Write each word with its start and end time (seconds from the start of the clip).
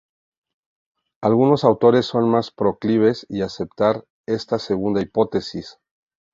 Algunos 1.21 1.63
autores 1.63 2.07
son 2.07 2.27
más 2.27 2.49
proclives 2.49 3.27
a 3.29 3.45
aceptar 3.45 4.03
esta 4.27 4.57
segunda 4.57 4.99
hipótesis. 4.99 5.77